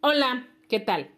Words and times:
Hola, 0.00 0.48
¿qué 0.68 0.80
tal? 0.80 1.10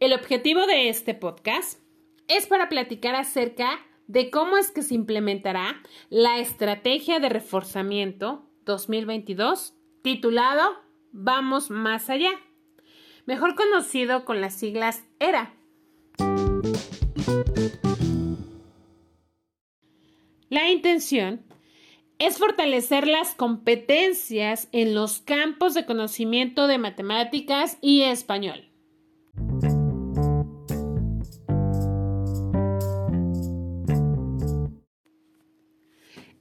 El 0.00 0.14
objetivo 0.14 0.66
de 0.66 0.88
este 0.88 1.12
podcast 1.12 1.80
es 2.28 2.46
para 2.46 2.70
platicar 2.70 3.14
acerca 3.14 3.84
de 4.06 4.30
cómo 4.30 4.56
es 4.56 4.70
que 4.70 4.80
se 4.80 4.94
implementará 4.94 5.82
la 6.08 6.38
estrategia 6.38 7.20
de 7.20 7.28
reforzamiento 7.28 8.48
2022 8.64 9.74
titulado 10.02 10.62
Vamos 11.12 11.70
más 11.70 12.08
allá, 12.08 12.30
mejor 13.26 13.54
conocido 13.54 14.24
con 14.24 14.40
las 14.40 14.54
siglas 14.54 15.04
ERA. 15.18 15.54
La 20.48 20.70
intención 20.70 21.45
es 22.18 22.38
fortalecer 22.38 23.06
las 23.06 23.34
competencias 23.34 24.68
en 24.72 24.94
los 24.94 25.20
campos 25.20 25.74
de 25.74 25.84
conocimiento 25.84 26.66
de 26.66 26.78
matemáticas 26.78 27.76
y 27.82 28.02
español. 28.02 28.68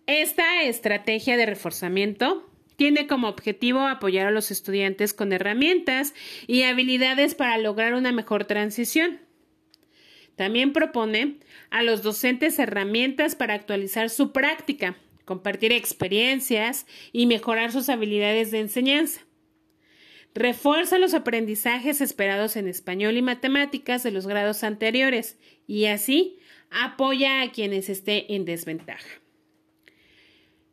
Esta 0.07 0.63
estrategia 0.63 1.35
de 1.35 1.45
reforzamiento 1.45 2.47
tiene 2.75 3.07
como 3.07 3.27
objetivo 3.27 3.81
apoyar 3.81 4.27
a 4.27 4.31
los 4.31 4.52
estudiantes 4.52 5.13
con 5.13 5.33
herramientas 5.33 6.13
y 6.47 6.63
habilidades 6.63 7.35
para 7.35 7.57
lograr 7.57 7.95
una 7.95 8.11
mejor 8.11 8.45
transición. 8.45 9.19
También 10.35 10.73
propone 10.73 11.39
a 11.69 11.81
los 11.81 12.03
docentes 12.03 12.59
herramientas 12.59 13.35
para 13.35 13.53
actualizar 13.53 14.09
su 14.09 14.31
práctica, 14.31 14.97
compartir 15.25 15.71
experiencias 15.71 16.85
y 17.11 17.25
mejorar 17.25 17.71
sus 17.71 17.89
habilidades 17.89 18.52
de 18.52 18.59
enseñanza. 18.59 19.21
Refuerza 20.33 20.97
los 20.97 21.13
aprendizajes 21.13 22.02
esperados 22.02 22.55
en 22.55 22.67
español 22.67 23.17
y 23.17 23.22
matemáticas 23.22 24.03
de 24.03 24.11
los 24.11 24.27
grados 24.27 24.63
anteriores 24.63 25.38
y 25.66 25.85
así 25.85 26.38
apoya 26.69 27.41
a 27.41 27.52
quienes 27.52 27.89
estén 27.89 28.25
en 28.30 28.45
desventaja. 28.45 29.08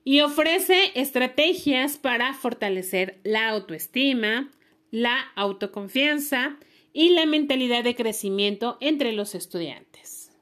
Y 0.04 0.20
ofrece 0.20 0.90
estrategias 0.96 1.96
para 1.96 2.34
fortalecer 2.34 3.20
la 3.22 3.48
autoestima, 3.48 4.50
la 4.90 5.16
autoconfianza 5.36 6.56
y 6.92 7.10
la 7.10 7.24
mentalidad 7.24 7.84
de 7.84 7.94
crecimiento 7.94 8.78
entre 8.80 9.12
los 9.12 9.36
estudiantes. 9.36 10.32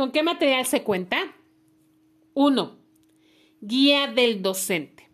¿Con 0.00 0.12
qué 0.12 0.22
material 0.22 0.64
se 0.64 0.82
cuenta? 0.82 1.36
1. 2.32 2.78
Guía 3.60 4.06
del 4.06 4.40
docente. 4.40 5.10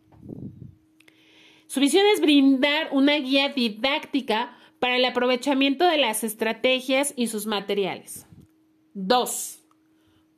Su 1.67 1.81
visión 1.81 2.07
es 2.15 2.21
brindar 2.21 2.91
una 2.93 3.17
guía 3.17 3.49
didáctica 3.49 4.57
para 4.79 4.95
el 4.95 5.05
aprovechamiento 5.05 5.85
de 5.85 5.99
las 5.99 6.23
estrategias 6.23 7.15
y 7.17 7.27
sus 7.27 7.47
materiales. 7.47 8.29
2. 8.95 9.65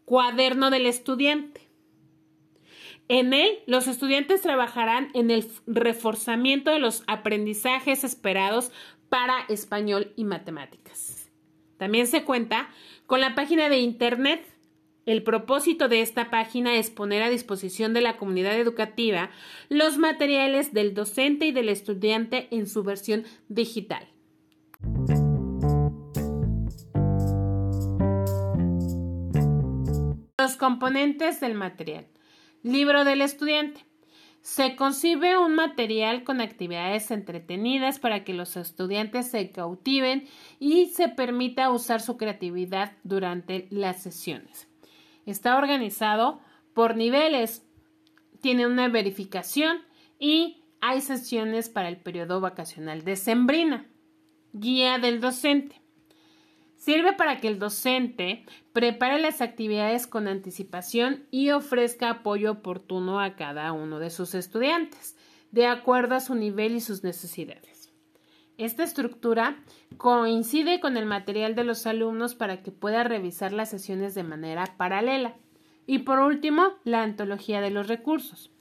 Cuaderno 0.07 0.71
del 0.71 0.87
estudiante. 0.87 1.69
En 3.09 3.35
él, 3.35 3.51
los 3.67 3.87
estudiantes 3.87 4.41
trabajarán 4.41 5.11
en 5.13 5.31
el 5.31 5.47
reforzamiento 5.67 6.71
de 6.71 6.79
los 6.79 7.05
aprendizajes 7.07 8.03
esperados 8.03 8.73
para 9.11 9.41
español 9.51 10.15
y 10.17 10.25
matemáticas. 10.25 11.18
También 11.79 12.07
se 12.07 12.25
cuenta 12.25 12.69
con 13.07 13.21
la 13.21 13.35
página 13.35 13.69
de 13.69 13.79
Internet. 13.79 14.45
El 15.07 15.23
propósito 15.23 15.89
de 15.89 16.03
esta 16.03 16.29
página 16.29 16.75
es 16.77 16.91
poner 16.91 17.23
a 17.23 17.31
disposición 17.31 17.95
de 17.95 18.03
la 18.03 18.19
comunidad 18.19 18.59
educativa 18.59 19.31
los 19.71 19.97
materiales 19.97 20.75
del 20.75 20.93
docente 20.93 21.47
y 21.47 21.53
del 21.53 21.71
estudiante 21.71 22.49
en 22.51 22.67
su 22.67 22.83
versión 22.83 23.25
digital. 23.49 24.07
Los 30.39 30.57
componentes 30.57 31.41
del 31.41 31.55
material. 31.55 32.07
Libro 32.63 33.05
del 33.05 33.23
estudiante. 33.23 33.88
Se 34.49 34.77
concibe 34.77 35.37
un 35.37 35.55
material 35.55 36.25
con 36.25 36.41
actividades 36.41 37.11
entretenidas 37.11 37.99
para 37.99 38.25
que 38.25 38.33
los 38.33 38.57
estudiantes 38.57 39.31
se 39.31 39.53
cautiven 39.53 40.27
y 40.59 40.87
se 40.87 41.11
permita 41.11 41.71
usar 41.71 42.01
su 42.01 42.17
creatividad 42.17 42.93
durante 43.05 43.69
las 43.71 44.03
sesiones. 44.03 44.67
Está 45.27 45.59
organizado 45.59 46.41
por 46.73 46.97
niveles, 46.97 47.63
tiene 48.41 48.67
una 48.67 48.89
verificación 48.89 49.83
y 50.19 50.65
hay 50.81 51.03
sesiones 51.03 51.69
para 51.69 51.91
el 51.91 51.99
periodo 51.99 52.41
vacacional 52.41 53.05
de 53.05 53.17
Sembrina. 53.17 53.87
Guía 54.55 54.99
del 54.99 55.21
docente. 55.21 55.83
Sirve 56.79 57.13
para 57.13 57.41
que 57.41 57.49
el 57.49 57.59
docente 57.59 58.45
prepare 58.73 59.19
las 59.19 59.41
actividades 59.41 60.07
con 60.07 60.29
anticipación 60.29 61.25
y 61.33 61.51
ofrezca 61.51 62.09
apoyo 62.09 62.53
oportuno 62.53 63.21
a 63.21 63.35
cada 63.35 63.73
uno 63.73 63.99
de 63.99 64.11
sus 64.11 64.35
estudiantes, 64.37 65.17
de 65.51 65.67
acuerdo 65.67 66.15
a 66.15 66.21
su 66.21 66.37
nivel 66.37 66.77
y 66.77 66.81
sus 66.81 67.03
necesidades. 67.03 67.93
Esta 68.59 68.85
estructura 68.85 69.57
coincide 69.97 70.79
con 70.79 70.97
el 70.97 71.05
material 71.05 71.57
de 71.57 71.65
los 71.65 71.85
alumnos 71.85 72.37
para 72.37 72.63
que 72.63 72.71
pueda 72.71 73.03
revisar 73.03 73.53
las 73.53 73.71
sesiones 73.71 74.15
de 74.15 74.23
manera 74.23 74.77
paralela. 74.77 75.35
Y 75.85 76.01
por 76.01 76.21
último, 76.21 76.75
la 76.85 77.03
antología 77.03 77.61
de 77.61 77.71
los 77.71 77.89
recursos. 77.89 78.53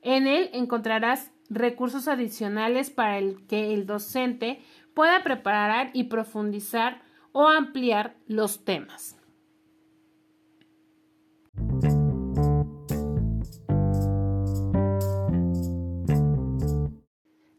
En 0.00 0.26
él 0.26 0.48
encontrarás 0.54 1.30
recursos 1.50 2.08
adicionales 2.08 2.88
para 2.88 3.18
el 3.18 3.46
que 3.46 3.74
el 3.74 3.84
docente 3.84 4.62
pueda 4.94 5.22
preparar 5.22 5.90
y 5.92 6.04
profundizar 6.04 7.02
o 7.32 7.48
ampliar 7.48 8.16
los 8.26 8.64
temas. 8.64 9.16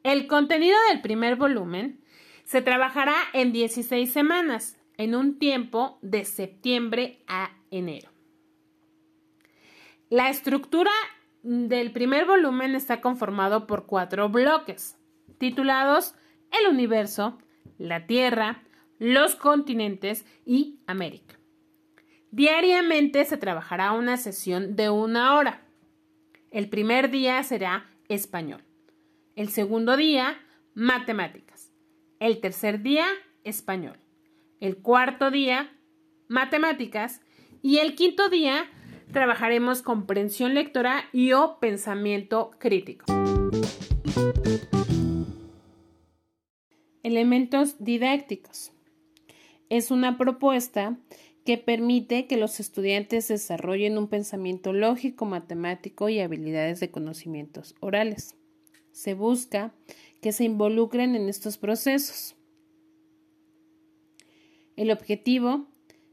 El 0.03 0.27
contenido 0.27 0.77
del 0.89 1.01
primer 1.01 1.35
volumen 1.35 2.03
se 2.43 2.61
trabajará 2.61 3.15
en 3.33 3.53
16 3.53 4.11
semanas, 4.11 4.77
en 4.97 5.15
un 5.15 5.39
tiempo 5.39 5.99
de 6.01 6.25
septiembre 6.25 7.23
a 7.27 7.51
enero. 7.69 8.09
La 10.09 10.29
estructura 10.29 10.91
del 11.43 11.93
primer 11.93 12.25
volumen 12.25 12.75
está 12.75 12.99
conformado 12.99 13.67
por 13.67 13.85
cuatro 13.85 14.27
bloques, 14.27 14.97
titulados 15.37 16.13
El 16.51 16.69
universo, 16.73 17.37
la 17.77 18.05
Tierra, 18.05 18.63
los 19.01 19.35
continentes 19.35 20.28
y 20.45 20.79
América. 20.85 21.39
Diariamente 22.29 23.25
se 23.25 23.35
trabajará 23.35 23.94
una 23.94 24.16
sesión 24.16 24.75
de 24.75 24.91
una 24.91 25.35
hora. 25.35 25.66
El 26.51 26.69
primer 26.69 27.09
día 27.09 27.41
será 27.41 27.90
español. 28.09 28.61
El 29.35 29.50
segundo 29.50 29.97
día, 29.97 30.40
matemáticas. 30.75 31.73
El 32.19 32.41
tercer 32.41 32.84
día, 32.84 33.07
español. 33.44 33.97
El 34.59 34.78
cuarto 34.78 35.31
día, 35.31 35.75
matemáticas. 36.28 37.22
Y 37.63 37.79
el 37.79 37.95
quinto 37.95 38.29
día, 38.29 38.69
trabajaremos 39.11 39.81
comprensión 39.81 40.53
lectora 40.53 41.06
y 41.11 41.31
o 41.31 41.57
pensamiento 41.59 42.51
crítico. 42.59 43.06
Elementos 47.01 47.84
didácticos 47.84 48.73
es 49.71 49.89
una 49.89 50.17
propuesta 50.17 50.99
que 51.45 51.57
permite 51.57 52.28
que 52.28 52.35
los 52.35 52.59
estudiantes 52.59 53.29
desarrollen 53.29 53.97
un 53.97 54.09
pensamiento 54.09 54.73
lógico, 54.73 55.25
matemático 55.25 56.09
y 56.09 56.19
habilidades 56.19 56.81
de 56.81 56.91
conocimientos 56.91 57.73
orales. 57.79 58.35
Se 58.91 59.13
busca 59.13 59.73
que 60.22 60.34
se 60.34 60.43
involucren 60.43 61.16
en 61.16 61.29
estos 61.29 61.57
procesos. 61.57 62.35
El 64.75 64.91
objetivo 64.91 65.67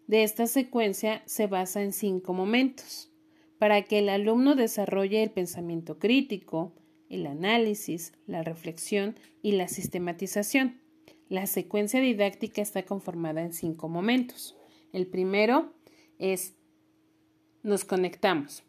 de 0.07 0.23
esta 0.23 0.47
secuencia 0.47 1.23
se 1.27 1.49
basa 1.49 1.83
en 1.83 1.93
cinco 1.93 2.35
momentos 2.35 3.11
para 3.59 3.83
que 3.83 3.99
el 3.99 4.09
alumno 4.09 4.55
desarrolle 4.55 5.25
el 5.25 5.31
pensamiento 5.31 5.99
crítico, 5.99 6.73
el 7.09 7.27
análisis, 7.27 8.13
la 8.29 8.45
reflexión 8.45 9.17
y 9.43 9.53
la 9.53 9.67
sistematización. 9.67 10.81
La 11.29 11.47
secuencia 11.47 12.01
didáctica 12.01 12.63
está 12.63 12.85
conformada 12.85 13.43
en 13.43 13.53
cinco 13.53 13.89
momentos. 13.89 14.57
El 14.93 15.07
primero 15.07 15.75
es 16.19 16.55
nos 17.63 17.85
conectamos. 17.85 18.65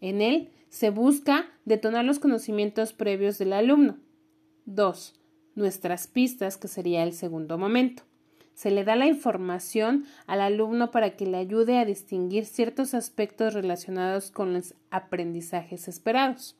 En 0.00 0.22
él 0.22 0.50
se 0.70 0.90
busca 0.90 1.50
detonar 1.64 2.04
los 2.04 2.18
conocimientos 2.18 2.92
previos 2.92 3.38
del 3.38 3.52
alumno. 3.52 3.98
Dos, 4.64 5.20
Nuestras 5.56 6.06
pistas, 6.06 6.56
que 6.56 6.68
sería 6.68 7.02
el 7.02 7.12
segundo 7.12 7.58
momento. 7.58 8.04
Se 8.54 8.70
le 8.70 8.84
da 8.84 8.94
la 8.94 9.06
información 9.06 10.04
al 10.26 10.40
alumno 10.40 10.90
para 10.90 11.16
que 11.16 11.26
le 11.26 11.38
ayude 11.38 11.76
a 11.78 11.84
distinguir 11.84 12.46
ciertos 12.46 12.94
aspectos 12.94 13.52
relacionados 13.52 14.30
con 14.30 14.54
los 14.54 14.74
aprendizajes 14.90 15.88
esperados. 15.88 16.56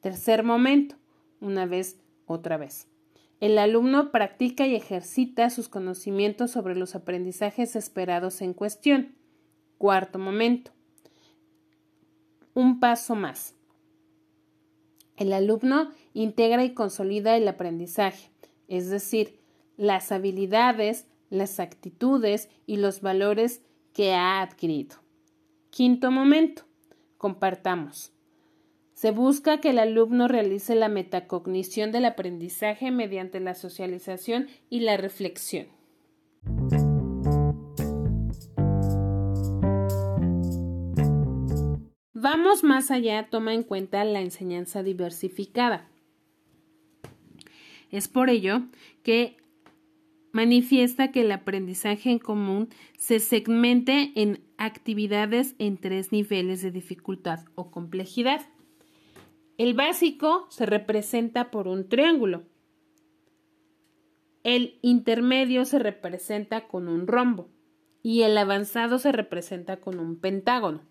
Tercer 0.00 0.44
momento, 0.44 0.96
una 1.40 1.64
vez, 1.64 1.98
otra 2.26 2.58
vez. 2.58 2.86
El 3.38 3.58
alumno 3.58 4.12
practica 4.12 4.66
y 4.66 4.74
ejercita 4.74 5.50
sus 5.50 5.68
conocimientos 5.68 6.50
sobre 6.50 6.74
los 6.74 6.94
aprendizajes 6.94 7.76
esperados 7.76 8.40
en 8.40 8.54
cuestión. 8.54 9.14
Cuarto 9.76 10.18
momento. 10.18 10.70
Un 12.54 12.80
paso 12.80 13.14
más. 13.14 13.54
El 15.16 15.34
alumno 15.34 15.90
integra 16.14 16.64
y 16.64 16.72
consolida 16.72 17.36
el 17.36 17.46
aprendizaje, 17.48 18.30
es 18.68 18.88
decir, 18.88 19.38
las 19.76 20.12
habilidades, 20.12 21.06
las 21.28 21.60
actitudes 21.60 22.48
y 22.66 22.78
los 22.78 23.02
valores 23.02 23.60
que 23.92 24.14
ha 24.14 24.40
adquirido. 24.40 24.96
Quinto 25.70 26.10
momento. 26.10 26.62
Compartamos. 27.18 28.15
Se 28.96 29.10
busca 29.10 29.60
que 29.60 29.68
el 29.70 29.78
alumno 29.78 30.26
realice 30.26 30.74
la 30.74 30.88
metacognición 30.88 31.92
del 31.92 32.06
aprendizaje 32.06 32.90
mediante 32.90 33.40
la 33.40 33.52
socialización 33.52 34.46
y 34.70 34.80
la 34.80 34.96
reflexión. 34.96 35.66
Vamos 42.14 42.64
más 42.64 42.90
allá, 42.90 43.28
toma 43.28 43.52
en 43.52 43.64
cuenta 43.64 44.02
la 44.04 44.22
enseñanza 44.22 44.82
diversificada. 44.82 45.90
Es 47.90 48.08
por 48.08 48.30
ello 48.30 48.62
que 49.02 49.36
manifiesta 50.32 51.12
que 51.12 51.20
el 51.20 51.32
aprendizaje 51.32 52.12
en 52.12 52.18
común 52.18 52.70
se 52.96 53.20
segmente 53.20 54.12
en 54.14 54.40
actividades 54.56 55.54
en 55.58 55.76
tres 55.76 56.12
niveles 56.12 56.62
de 56.62 56.70
dificultad 56.70 57.40
o 57.56 57.70
complejidad. 57.70 58.40
El 59.58 59.72
básico 59.72 60.46
se 60.50 60.66
representa 60.66 61.50
por 61.50 61.66
un 61.66 61.88
triángulo. 61.88 62.44
El 64.44 64.78
intermedio 64.82 65.64
se 65.64 65.78
representa 65.78 66.68
con 66.68 66.88
un 66.88 67.06
rombo 67.06 67.48
y 68.02 68.22
el 68.22 68.36
avanzado 68.36 68.98
se 68.98 69.12
representa 69.12 69.78
con 69.80 69.98
un 69.98 70.20
pentágono. 70.20 70.82